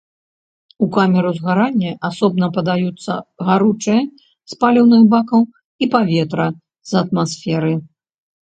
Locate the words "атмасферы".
7.07-7.73